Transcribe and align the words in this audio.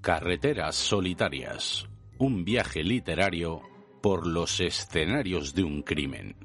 Carreteras 0.00 0.76
solitarias. 0.76 1.88
Un 2.18 2.44
viaje 2.44 2.84
literario 2.84 3.62
por 4.00 4.28
los 4.28 4.60
escenarios 4.60 5.54
de 5.54 5.64
un 5.64 5.82
crimen. 5.82 6.36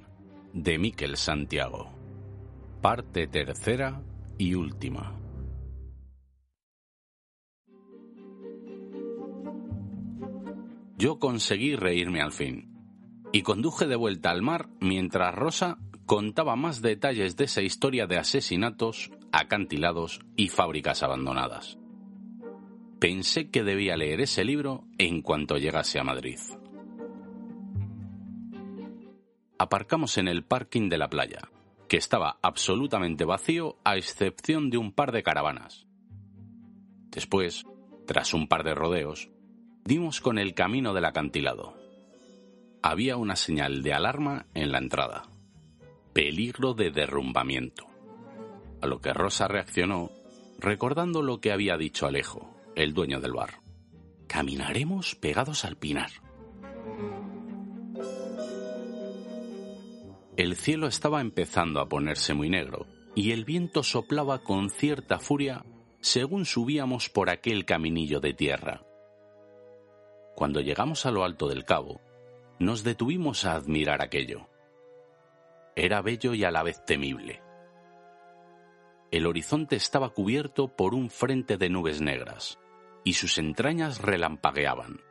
De 0.54 0.79
Miquel 0.79 1.18
Santiago. 1.18 1.94
Parte 2.81 3.28
tercera 3.28 4.02
y 4.39 4.55
última. 4.55 5.16
Yo 10.98 11.20
conseguí 11.20 11.76
reírme 11.76 12.22
al 12.22 12.32
fin 12.32 12.72
y 13.32 13.44
conduje 13.44 13.86
de 13.86 13.96
vuelta 13.96 14.32
al 14.32 14.42
mar 14.42 14.68
mientras 14.80 15.34
Rosa 15.34 15.78
contaba 16.08 16.56
más 16.56 16.82
detalles 16.82 17.38
de 17.38 17.46
esa 17.46 17.62
historia 17.62 18.08
de 18.08 18.18
asesinatos, 18.18 19.12
acantilados 19.32 20.22
y 20.36 20.50
fábricas 20.50 21.04
abandonadas. 21.04 21.78
Pensé 23.04 23.52
que 23.52 23.64
debía 23.64 23.98
leer 23.98 24.21
ese 24.21 24.46
libro 24.46 24.86
en 24.98 25.21
cuanto 25.21 25.57
llegase 25.57 26.00
a 26.00 26.06
Madrid. 26.06 26.39
Aparcamos 29.57 30.18
en 30.18 30.30
el 30.30 30.46
parking 30.46 30.88
de 30.88 30.98
la 30.98 31.10
playa, 31.10 31.50
que 31.89 31.97
estaba 31.97 32.39
absolutamente 32.42 33.25
vacío 33.25 33.75
a 33.84 33.97
excepción 33.97 34.70
de 34.70 34.78
un 34.78 34.94
par 34.94 35.11
de 35.11 35.22
caravanas. 35.22 35.86
Después, 37.11 37.66
tras 38.08 38.34
un 38.34 38.47
par 38.47 38.64
de 38.64 38.73
rodeos, 38.73 39.30
dimos 39.83 40.22
con 40.22 40.39
el 40.39 40.53
camino 40.53 40.94
del 40.94 41.03
acantilado. 41.03 41.75
Había 42.81 43.17
una 43.17 43.36
señal 43.36 43.83
de 43.83 43.92
alarma 43.92 44.45
en 44.53 44.72
la 44.72 44.78
entrada 44.78 45.23
peligro 46.14 46.73
de 46.73 46.89
derrumbamiento. 46.89 47.86
A 48.81 48.88
lo 48.88 49.02
que 49.02 49.11
Rosa 49.11 49.50
reaccionó 49.50 50.09
recordando 50.58 51.22
lo 51.22 51.42
que 51.42 51.52
había 51.52 51.75
dicho 51.75 52.08
Alejo, 52.08 52.53
el 52.75 52.94
dueño 52.94 53.19
del 53.19 53.33
bar. 53.33 53.61
Caminaremos 54.27 55.16
pegados 55.16 55.66
al 55.66 55.77
pinar. 55.77 56.09
El 60.35 60.55
cielo 60.55 60.88
estaba 60.88 61.21
empezando 61.21 61.80
a 61.80 61.88
ponerse 61.88 62.33
muy 62.33 62.49
negro 62.49 62.88
y 63.15 63.31
el 63.31 63.45
viento 63.45 63.83
soplaba 63.83 64.39
con 64.39 64.69
cierta 64.69 65.19
furia 65.19 65.63
según 66.02 66.45
subíamos 66.45 67.09
por 67.09 67.30
aquel 67.30 67.65
caminillo 67.65 68.19
de 68.19 68.33
tierra. 68.33 68.83
Cuando 70.35 70.61
llegamos 70.61 71.05
a 71.05 71.11
lo 71.11 71.23
alto 71.23 71.47
del 71.47 71.63
cabo, 71.65 72.02
nos 72.59 72.83
detuvimos 72.83 73.45
a 73.45 73.53
admirar 73.53 74.02
aquello. 74.02 74.49
Era 75.75 76.02
bello 76.02 76.33
y 76.33 76.43
a 76.43 76.52
la 76.52 76.63
vez 76.63 76.83
temible. 76.85 77.41
El 79.11 79.27
horizonte 79.27 79.75
estaba 79.75 80.09
cubierto 80.09 80.75
por 80.75 80.95
un 80.95 81.11
frente 81.11 81.58
de 81.58 81.69
nubes 81.69 82.02
negras, 82.02 82.59
y 83.03 83.13
sus 83.13 83.37
entrañas 83.37 84.01
relampagueaban. 84.01 85.01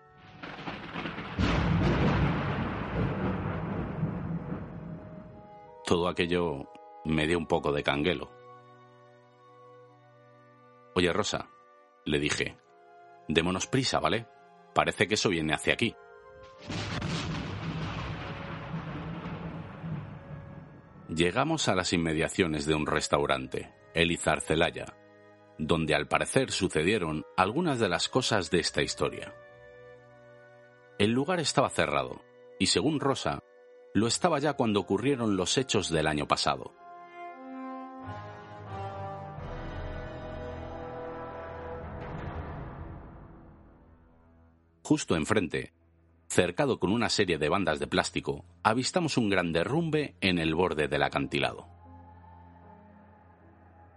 Todo 5.84 6.08
aquello 6.08 6.70
me 7.04 7.26
dio 7.26 7.38
un 7.38 7.46
poco 7.46 7.72
de 7.72 7.82
canguelo. 7.82 8.30
Oye, 10.94 11.12
Rosa, 11.12 11.48
le 12.04 12.18
dije, 12.18 12.56
démonos 13.28 13.66
prisa, 13.66 13.98
¿vale? 13.98 14.26
Parece 14.74 15.06
que 15.06 15.14
eso 15.14 15.28
viene 15.28 15.54
hacia 15.54 15.74
aquí. 15.74 15.94
Llegamos 21.08 21.68
a 21.68 21.74
las 21.74 21.92
inmediaciones 21.92 22.64
de 22.64 22.74
un 22.74 22.86
restaurante, 22.86 23.74
el 23.92 24.16
Celaya, 24.18 24.86
donde 25.66 25.94
al 25.94 26.08
parecer 26.08 26.50
sucedieron 26.50 27.24
algunas 27.36 27.78
de 27.78 27.88
las 27.88 28.08
cosas 28.08 28.50
de 28.50 28.58
esta 28.58 28.82
historia. 28.82 29.32
El 30.98 31.12
lugar 31.12 31.38
estaba 31.38 31.70
cerrado, 31.70 32.22
y 32.58 32.66
según 32.66 32.98
Rosa, 32.98 33.40
lo 33.94 34.08
estaba 34.08 34.40
ya 34.40 34.54
cuando 34.54 34.80
ocurrieron 34.80 35.36
los 35.36 35.56
hechos 35.58 35.88
del 35.88 36.08
año 36.08 36.26
pasado. 36.26 36.74
Justo 44.82 45.14
enfrente, 45.14 45.72
cercado 46.26 46.80
con 46.80 46.90
una 46.90 47.08
serie 47.08 47.38
de 47.38 47.48
bandas 47.48 47.78
de 47.78 47.86
plástico, 47.86 48.44
avistamos 48.64 49.16
un 49.16 49.30
gran 49.30 49.52
derrumbe 49.52 50.16
en 50.20 50.38
el 50.38 50.56
borde 50.56 50.88
del 50.88 51.04
acantilado. 51.04 51.81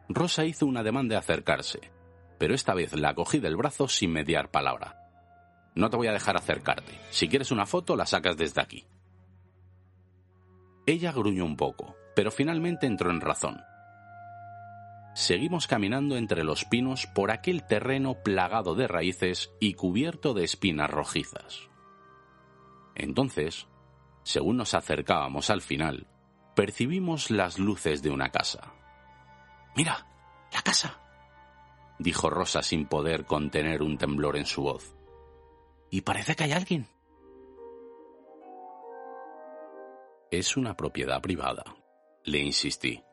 Rosa 0.09 0.45
hizo 0.45 0.65
una 0.65 0.83
demanda 0.83 1.15
de 1.15 1.19
acercarse, 1.19 1.91
pero 2.37 2.53
esta 2.53 2.73
vez 2.73 2.93
la 2.93 3.15
cogí 3.15 3.39
del 3.39 3.55
brazo 3.55 3.87
sin 3.87 4.11
mediar 4.11 4.51
palabra. 4.51 5.01
No 5.73 5.89
te 5.89 5.97
voy 5.97 6.07
a 6.07 6.13
dejar 6.13 6.37
acercarte. 6.37 6.99
Si 7.09 7.27
quieres 7.27 7.51
una 7.51 7.65
foto, 7.65 7.95
la 7.95 8.05
sacas 8.05 8.37
desde 8.37 8.61
aquí. 8.61 8.85
Ella 10.85 11.11
gruñó 11.11 11.45
un 11.45 11.57
poco, 11.57 11.95
pero 12.15 12.31
finalmente 12.31 12.85
entró 12.85 13.09
en 13.09 13.21
razón. 13.21 13.61
Seguimos 15.15 15.65
caminando 15.67 16.17
entre 16.17 16.43
los 16.43 16.65
pinos 16.65 17.07
por 17.07 17.31
aquel 17.31 17.65
terreno 17.65 18.21
plagado 18.23 18.75
de 18.75 18.87
raíces 18.87 19.51
y 19.59 19.73
cubierto 19.73 20.33
de 20.33 20.43
espinas 20.43 20.89
rojizas. 20.89 21.69
Entonces, 22.95 23.67
según 24.23 24.57
nos 24.57 24.73
acercábamos 24.73 25.49
al 25.49 25.61
final, 25.61 26.07
percibimos 26.55 27.31
las 27.31 27.59
luces 27.59 28.03
de 28.03 28.11
una 28.11 28.29
casa. 28.29 28.74
Mira, 29.75 30.07
la 30.53 30.61
casa, 30.61 31.01
dijo 31.99 32.29
Rosa 32.29 32.63
sin 32.63 32.87
poder 32.87 33.25
contener 33.25 33.81
un 33.81 33.97
temblor 33.97 34.37
en 34.37 34.45
su 34.45 34.61
voz. 34.61 34.95
Y 35.89 36.01
parece 36.01 36.35
que 36.35 36.45
hay 36.45 36.53
alguien. 36.53 36.87
Es 40.31 40.57
una 40.57 40.75
propiedad 40.75 41.21
privada, 41.21 41.63
le 42.23 42.39
insistí. 42.39 43.03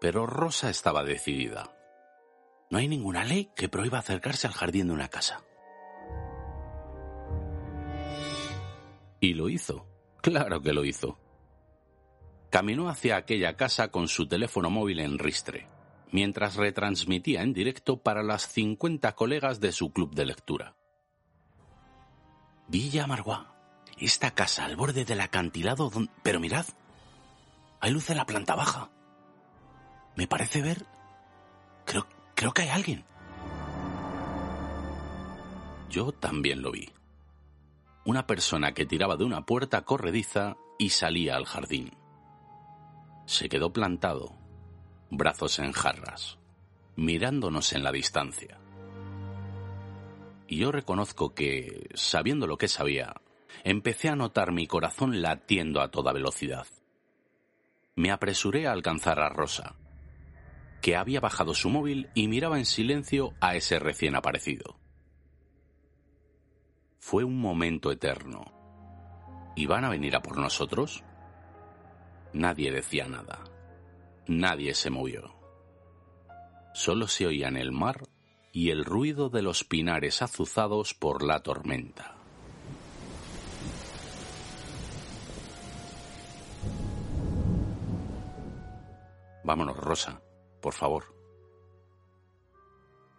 Pero 0.00 0.26
Rosa 0.26 0.70
estaba 0.70 1.04
decidida. 1.04 1.76
No 2.70 2.78
hay 2.78 2.88
ninguna 2.88 3.24
ley 3.24 3.50
que 3.54 3.68
prohíba 3.68 3.98
acercarse 3.98 4.46
al 4.46 4.54
jardín 4.54 4.88
de 4.88 4.94
una 4.94 5.08
casa. 5.08 5.42
Y 9.20 9.34
lo 9.34 9.48
hizo. 9.48 9.86
Claro 10.22 10.62
que 10.62 10.72
lo 10.72 10.84
hizo. 10.84 11.18
Caminó 12.50 12.88
hacia 12.88 13.16
aquella 13.16 13.56
casa 13.56 13.90
con 13.90 14.08
su 14.08 14.26
teléfono 14.26 14.70
móvil 14.70 15.00
en 15.00 15.18
ristre, 15.18 15.68
mientras 16.10 16.56
retransmitía 16.56 17.42
en 17.42 17.52
directo 17.52 17.98
para 17.98 18.22
las 18.22 18.48
50 18.48 19.12
colegas 19.14 19.60
de 19.60 19.72
su 19.72 19.92
club 19.92 20.14
de 20.14 20.26
lectura. 20.26 20.76
Villa 22.68 23.06
Marguá, 23.06 23.54
esta 23.98 24.32
casa 24.32 24.64
al 24.64 24.76
borde 24.76 25.04
del 25.04 25.20
acantilado 25.20 25.90
Pero 26.22 26.40
mirad, 26.40 26.66
hay 27.80 27.90
luz 27.90 28.10
en 28.10 28.16
la 28.16 28.26
planta 28.26 28.54
baja. 28.54 28.90
Me 30.16 30.26
parece 30.26 30.60
ver... 30.60 30.84
Creo, 31.86 32.06
creo 32.34 32.52
que 32.52 32.62
hay 32.62 32.68
alguien. 32.68 33.04
Yo 35.88 36.12
también 36.12 36.62
lo 36.62 36.70
vi 36.70 36.92
una 38.04 38.26
persona 38.26 38.72
que 38.72 38.86
tiraba 38.86 39.16
de 39.16 39.24
una 39.24 39.44
puerta 39.44 39.82
corrediza 39.82 40.56
y 40.78 40.90
salía 40.90 41.36
al 41.36 41.44
jardín. 41.44 41.92
Se 43.30 43.48
quedó 43.48 43.72
plantado, 43.72 44.34
brazos 45.08 45.60
en 45.60 45.70
jarras, 45.70 46.40
mirándonos 46.96 47.72
en 47.74 47.84
la 47.84 47.92
distancia. 47.92 48.58
Y 50.48 50.56
yo 50.56 50.72
reconozco 50.72 51.32
que, 51.32 51.88
sabiendo 51.94 52.48
lo 52.48 52.58
que 52.58 52.66
sabía, 52.66 53.14
empecé 53.62 54.08
a 54.08 54.16
notar 54.16 54.50
mi 54.50 54.66
corazón 54.66 55.22
latiendo 55.22 55.80
a 55.80 55.92
toda 55.92 56.12
velocidad. 56.12 56.66
Me 57.94 58.10
apresuré 58.10 58.66
a 58.66 58.72
alcanzar 58.72 59.20
a 59.20 59.28
Rosa, 59.28 59.76
que 60.82 60.96
había 60.96 61.20
bajado 61.20 61.54
su 61.54 61.70
móvil 61.70 62.10
y 62.16 62.26
miraba 62.26 62.58
en 62.58 62.66
silencio 62.66 63.34
a 63.40 63.54
ese 63.54 63.78
recién 63.78 64.16
aparecido. 64.16 64.76
Fue 66.98 67.22
un 67.22 67.40
momento 67.40 67.92
eterno. 67.92 68.52
¿Iban 69.54 69.84
a 69.84 69.88
venir 69.88 70.16
a 70.16 70.20
por 70.20 70.36
nosotros? 70.36 71.04
Nadie 72.32 72.70
decía 72.70 73.06
nada. 73.06 73.44
Nadie 74.26 74.74
se 74.74 74.90
movió. 74.90 75.34
Solo 76.74 77.08
se 77.08 77.26
oían 77.26 77.56
el 77.56 77.72
mar 77.72 78.08
y 78.52 78.70
el 78.70 78.84
ruido 78.84 79.28
de 79.28 79.42
los 79.42 79.64
pinares 79.64 80.22
azuzados 80.22 80.94
por 80.94 81.22
la 81.22 81.42
tormenta. 81.42 82.16
Vámonos, 89.42 89.76
Rosa, 89.76 90.22
por 90.60 90.74
favor. 90.74 91.14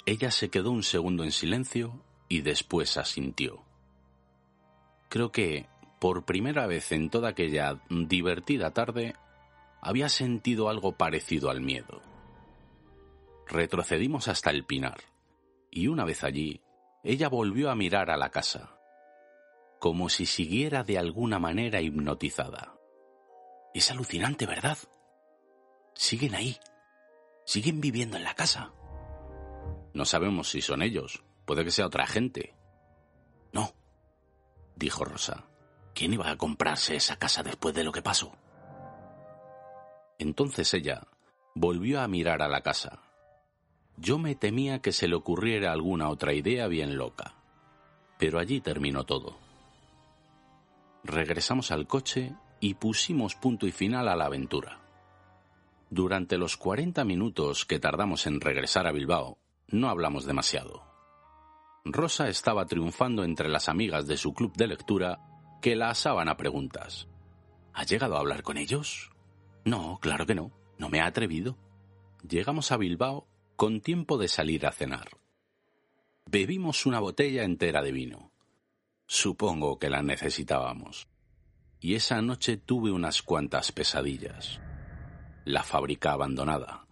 Ella 0.05 0.31
se 0.31 0.49
quedó 0.49 0.71
un 0.71 0.83
segundo 0.83 1.23
en 1.23 1.31
silencio 1.31 2.03
y 2.29 2.41
después 2.41 2.97
asintió 2.97 3.65
creo 5.11 5.29
que, 5.29 5.67
por 6.01 6.25
primera 6.25 6.65
vez 6.65 6.91
en 6.93 7.11
toda 7.11 7.29
aquella 7.29 7.79
divertida 7.87 8.71
tarde, 8.71 9.13
había 9.81 10.09
sentido 10.09 10.67
algo 10.67 10.93
parecido 10.97 11.51
al 11.51 11.61
miedo. 11.61 12.01
Retrocedimos 13.47 14.27
hasta 14.27 14.49
el 14.49 14.65
pinar, 14.65 14.97
y 15.69 15.89
una 15.89 16.03
vez 16.03 16.23
allí, 16.23 16.59
ella 17.03 17.29
volvió 17.29 17.69
a 17.69 17.75
mirar 17.75 18.09
a 18.09 18.17
la 18.17 18.31
casa, 18.31 18.79
como 19.79 20.09
si 20.09 20.25
siguiera 20.25 20.83
de 20.83 20.97
alguna 20.97 21.37
manera 21.37 21.81
hipnotizada. 21.81 22.73
Es 23.75 23.91
alucinante, 23.91 24.47
¿verdad? 24.47 24.79
Siguen 25.93 26.33
ahí. 26.33 26.57
Siguen 27.45 27.79
viviendo 27.79 28.17
en 28.17 28.23
la 28.23 28.33
casa. 28.33 28.73
No 29.93 30.05
sabemos 30.05 30.49
si 30.49 30.61
son 30.61 30.81
ellos. 30.81 31.23
Puede 31.45 31.63
que 31.63 31.69
sea 31.69 31.85
otra 31.85 32.07
gente. 32.07 32.55
No, 33.53 33.75
dijo 34.75 35.05
Rosa. 35.05 35.50
¿Quién 35.93 36.13
iba 36.13 36.29
a 36.29 36.37
comprarse 36.37 36.95
esa 36.95 37.17
casa 37.17 37.43
después 37.43 37.75
de 37.75 37.83
lo 37.83 37.91
que 37.91 38.01
pasó? 38.01 38.31
Entonces 40.19 40.73
ella 40.73 41.07
volvió 41.55 42.01
a 42.01 42.07
mirar 42.07 42.41
a 42.41 42.47
la 42.47 42.61
casa. 42.61 42.99
Yo 43.97 44.17
me 44.17 44.35
temía 44.35 44.79
que 44.79 44.91
se 44.91 45.07
le 45.07 45.15
ocurriera 45.15 45.71
alguna 45.71 46.09
otra 46.09 46.33
idea 46.33 46.67
bien 46.67 46.97
loca. 46.97 47.35
Pero 48.17 48.39
allí 48.39 48.61
terminó 48.61 49.03
todo. 49.03 49.37
Regresamos 51.03 51.71
al 51.71 51.87
coche 51.87 52.35
y 52.59 52.75
pusimos 52.75 53.35
punto 53.35 53.65
y 53.65 53.71
final 53.71 54.07
a 54.07 54.15
la 54.15 54.25
aventura. 54.25 54.79
Durante 55.89 56.37
los 56.37 56.55
40 56.55 57.03
minutos 57.03 57.65
que 57.65 57.79
tardamos 57.79 58.27
en 58.27 58.39
regresar 58.39 58.87
a 58.87 58.91
Bilbao, 58.91 59.39
no 59.67 59.89
hablamos 59.89 60.25
demasiado. 60.25 60.83
Rosa 61.83 62.29
estaba 62.29 62.65
triunfando 62.65 63.23
entre 63.23 63.49
las 63.49 63.67
amigas 63.67 64.05
de 64.05 64.17
su 64.17 64.33
club 64.33 64.53
de 64.55 64.67
lectura 64.67 65.19
que 65.61 65.75
la 65.75 65.91
asaban 65.91 66.27
a 66.27 66.37
preguntas. 66.37 67.07
¿Has 67.73 67.87
llegado 67.89 68.17
a 68.17 68.19
hablar 68.19 68.43
con 68.43 68.57
ellos? 68.57 69.11
No, 69.63 69.99
claro 70.01 70.25
que 70.25 70.35
no. 70.35 70.51
No 70.77 70.89
me 70.89 70.99
ha 70.99 71.05
atrevido. 71.05 71.57
Llegamos 72.27 72.71
a 72.71 72.77
Bilbao 72.77 73.27
con 73.55 73.81
tiempo 73.81 74.17
de 74.17 74.27
salir 74.27 74.65
a 74.65 74.71
cenar. 74.71 75.09
Bebimos 76.25 76.85
una 76.85 76.99
botella 76.99 77.43
entera 77.43 77.81
de 77.81 77.91
vino. 77.91 78.31
Supongo 79.05 79.77
que 79.77 79.89
la 79.89 80.01
necesitábamos. 80.01 81.07
Y 81.79 81.95
esa 81.95 82.21
noche 82.21 82.57
tuve 82.57 82.91
unas 82.91 83.21
cuantas 83.21 83.71
pesadillas. 83.71 84.59
La 85.45 85.63
fábrica 85.63 86.13
abandonada, 86.13 86.87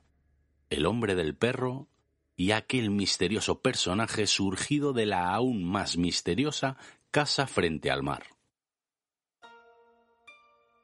el 0.69 0.86
hombre 0.86 1.16
del 1.16 1.36
perro 1.36 1.88
y 2.36 2.51
aquel 2.51 2.89
misterioso 2.89 3.62
personaje 3.62 4.27
surgido 4.27 4.94
de 4.94 5.06
la 5.06 5.33
aún 5.33 5.63
más 5.63 5.98
misteriosa 5.98 6.77
casa 7.12 7.48
frente 7.48 7.92
al 7.92 8.04
mar. 8.04 8.24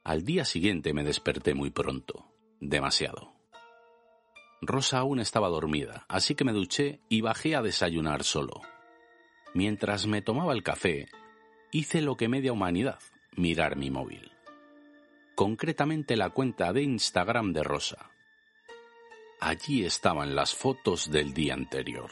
Al 0.05 0.23
día 0.23 0.45
siguiente 0.45 0.93
me 0.93 1.03
desperté 1.03 1.55
muy 1.55 1.71
pronto, 1.71 2.31
demasiado. 2.59 3.33
Rosa 4.61 4.99
aún 4.99 5.19
estaba 5.19 5.49
dormida, 5.49 6.05
así 6.07 6.35
que 6.35 6.43
me 6.43 6.53
duché 6.53 7.01
y 7.09 7.21
bajé 7.21 7.55
a 7.55 7.63
desayunar 7.63 8.23
solo. 8.23 8.61
Mientras 9.55 10.05
me 10.05 10.21
tomaba 10.21 10.53
el 10.53 10.61
café, 10.61 11.07
hice 11.71 12.01
lo 12.01 12.17
que 12.17 12.27
media 12.27 12.53
humanidad, 12.53 12.99
mirar 13.35 13.77
mi 13.77 13.89
móvil. 13.89 14.31
Concretamente 15.33 16.15
la 16.15 16.29
cuenta 16.29 16.71
de 16.71 16.83
Instagram 16.83 17.51
de 17.51 17.63
Rosa. 17.63 18.11
Allí 19.39 19.85
estaban 19.85 20.35
las 20.35 20.53
fotos 20.53 21.09
del 21.09 21.33
día 21.33 21.55
anterior. 21.55 22.11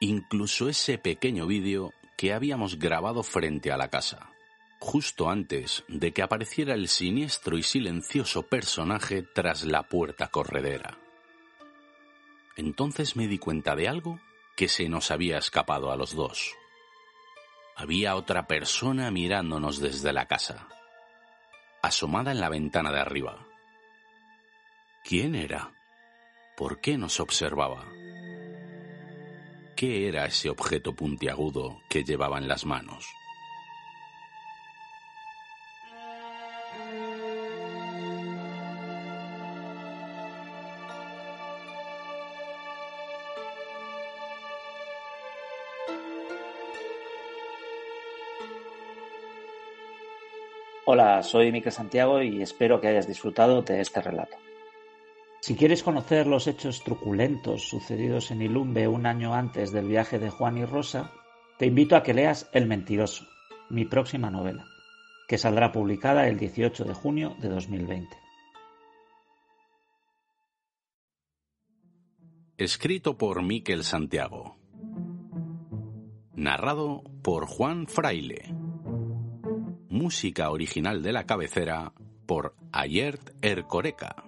Incluso 0.00 0.70
ese 0.70 0.96
pequeño 0.96 1.46
vídeo 1.46 1.92
que 2.16 2.32
habíamos 2.32 2.78
grabado 2.78 3.22
frente 3.22 3.70
a 3.70 3.76
la 3.76 3.90
casa, 3.90 4.30
justo 4.78 5.30
antes 5.30 5.84
de 5.88 6.12
que 6.12 6.22
apareciera 6.22 6.74
el 6.74 6.88
siniestro 6.88 7.58
y 7.58 7.62
silencioso 7.62 8.42
personaje 8.42 9.22
tras 9.22 9.64
la 9.64 9.84
puerta 9.84 10.28
corredera. 10.28 10.98
Entonces 12.56 13.16
me 13.16 13.28
di 13.28 13.38
cuenta 13.38 13.76
de 13.76 13.88
algo 13.88 14.20
que 14.56 14.68
se 14.68 14.88
nos 14.88 15.10
había 15.10 15.38
escapado 15.38 15.90
a 15.92 15.96
los 15.96 16.14
dos. 16.14 16.54
Había 17.76 18.16
otra 18.16 18.46
persona 18.46 19.10
mirándonos 19.10 19.80
desde 19.80 20.12
la 20.12 20.26
casa, 20.26 20.68
asomada 21.82 22.32
en 22.32 22.40
la 22.40 22.48
ventana 22.48 22.90
de 22.90 23.00
arriba. 23.00 23.46
¿Quién 25.04 25.34
era? 25.34 25.72
¿Por 26.56 26.80
qué 26.80 26.96
nos 26.96 27.20
observaba? 27.20 27.84
¿Qué 29.76 30.08
era 30.08 30.24
ese 30.24 30.48
objeto 30.48 30.94
puntiagudo 30.94 31.82
que 31.90 32.02
llevaba 32.02 32.38
en 32.38 32.48
las 32.48 32.64
manos? 32.64 33.06
Hola, 50.88 51.24
soy 51.24 51.50
Miquel 51.50 51.72
Santiago 51.72 52.22
y 52.22 52.40
espero 52.40 52.80
que 52.80 52.86
hayas 52.86 53.08
disfrutado 53.08 53.60
de 53.62 53.80
este 53.80 54.00
relato. 54.00 54.36
Si 55.40 55.56
quieres 55.56 55.82
conocer 55.82 56.28
los 56.28 56.46
hechos 56.46 56.84
truculentos 56.84 57.68
sucedidos 57.68 58.30
en 58.30 58.40
Ilumbe 58.40 58.86
un 58.86 59.04
año 59.04 59.34
antes 59.34 59.72
del 59.72 59.88
viaje 59.88 60.20
de 60.20 60.30
Juan 60.30 60.58
y 60.58 60.64
Rosa, 60.64 61.10
te 61.58 61.66
invito 61.66 61.96
a 61.96 62.04
que 62.04 62.14
leas 62.14 62.48
El 62.52 62.68
Mentiroso, 62.68 63.26
mi 63.68 63.84
próxima 63.84 64.30
novela, 64.30 64.64
que 65.26 65.38
saldrá 65.38 65.72
publicada 65.72 66.28
el 66.28 66.38
18 66.38 66.84
de 66.84 66.94
junio 66.94 67.34
de 67.40 67.48
2020. 67.48 68.16
Escrito 72.58 73.18
por 73.18 73.42
Miquel 73.42 73.82
Santiago. 73.82 74.56
Narrado 76.36 77.02
por 77.24 77.48
Juan 77.48 77.88
Fraile. 77.88 78.65
Música 79.96 80.50
original 80.50 81.02
de 81.02 81.10
la 81.10 81.24
cabecera 81.24 81.90
por 82.26 82.54
Ayert 82.70 83.30
Ercoreca. 83.40 84.25